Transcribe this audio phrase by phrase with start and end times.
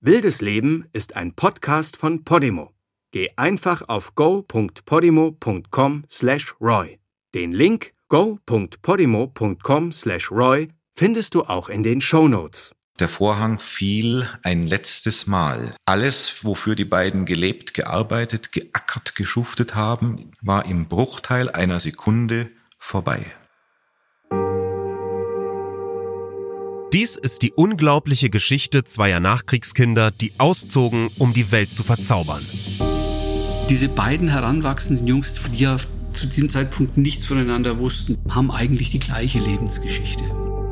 [0.00, 2.70] Wildes Leben ist ein Podcast von Podimo.
[3.10, 7.00] Geh einfach auf go.podimo.com/roy.
[7.34, 12.76] Den Link go.podimo.com/roy findest du auch in den Show Notes.
[13.00, 15.74] Der Vorhang fiel ein letztes Mal.
[15.84, 23.26] Alles, wofür die beiden gelebt, gearbeitet, geackert, geschuftet haben, war im Bruchteil einer Sekunde vorbei.
[26.98, 32.42] Dies ist die unglaubliche Geschichte zweier Nachkriegskinder, die auszogen, um die Welt zu verzaubern.
[33.70, 35.76] Diese beiden heranwachsenden Jungs, die ja
[36.12, 40.24] zu diesem Zeitpunkt nichts voneinander wussten, haben eigentlich die gleiche Lebensgeschichte.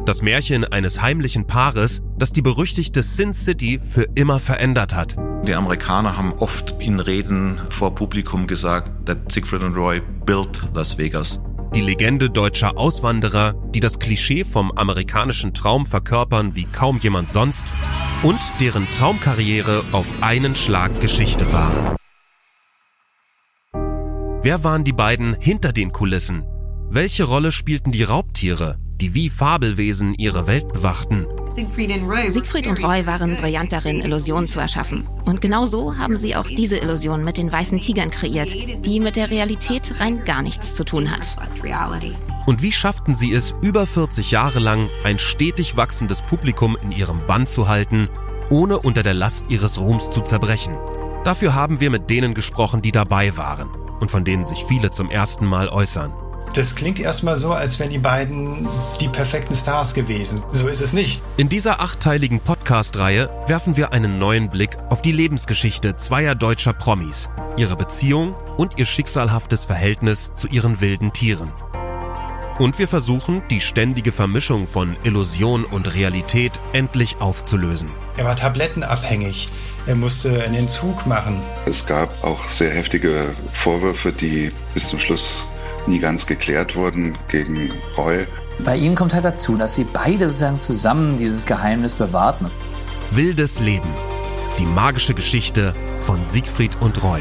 [0.04, 5.14] Das Märchen eines heimlichen Paares, das die berüchtigte Sin City für immer verändert hat.
[5.46, 10.98] Die Amerikaner haben oft in Reden vor Publikum gesagt, that Siegfried und Roy built Las
[10.98, 11.40] Vegas.
[11.76, 17.66] Die Legende deutscher Auswanderer, die das Klischee vom amerikanischen Traum verkörpern wie kaum jemand sonst
[18.22, 21.98] und deren Traumkarriere auf einen Schlag Geschichte war.
[24.40, 26.46] Wer waren die beiden hinter den Kulissen?
[26.88, 31.26] Welche Rolle spielten die Raubtiere, die wie Fabelwesen ihre Welt bewachten?
[31.54, 35.06] Siegfried und Roy waren brillant darin, Illusionen zu erschaffen.
[35.24, 38.50] Und genau so haben sie auch diese Illusion mit den weißen Tigern kreiert,
[38.84, 41.36] die mit der Realität rein gar nichts zu tun hat.
[42.46, 47.26] Und wie schafften sie es, über 40 Jahre lang ein stetig wachsendes Publikum in ihrem
[47.26, 48.08] Bann zu halten,
[48.50, 50.76] ohne unter der Last ihres Ruhms zu zerbrechen?
[51.24, 53.68] Dafür haben wir mit denen gesprochen, die dabei waren
[54.00, 56.12] und von denen sich viele zum ersten Mal äußern.
[56.56, 58.66] Das klingt erstmal so, als wären die beiden
[58.98, 60.42] die perfekten Stars gewesen.
[60.52, 61.22] So ist es nicht.
[61.36, 67.28] In dieser achtteiligen Podcast-Reihe werfen wir einen neuen Blick auf die Lebensgeschichte zweier deutscher Promis,
[67.58, 71.52] ihre Beziehung und ihr schicksalhaftes Verhältnis zu ihren wilden Tieren.
[72.58, 77.90] Und wir versuchen, die ständige Vermischung von Illusion und Realität endlich aufzulösen.
[78.16, 79.50] Er war tablettenabhängig.
[79.86, 81.42] Er musste einen Entzug machen.
[81.66, 85.46] Es gab auch sehr heftige Vorwürfe, die bis zum Schluss
[85.86, 88.26] nie ganz geklärt wurden gegen Roy.
[88.64, 92.50] Bei ihnen kommt halt dazu, dass sie beide sozusagen zusammen dieses Geheimnis bewahrten.
[93.10, 93.88] Wildes Leben.
[94.58, 97.20] Die magische Geschichte von Siegfried und Roy.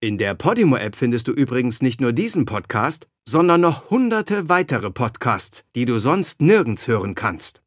[0.00, 5.62] In der Podimo-App findest du übrigens nicht nur diesen Podcast, sondern noch hunderte weitere Podcasts,
[5.76, 7.61] die du sonst nirgends hören kannst.